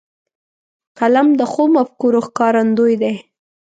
قلم 0.97 1.27
د 1.39 1.41
ښو 1.51 1.63
مفکورو 1.75 2.19
ښکارندوی 2.27 2.93
دی 3.01 3.13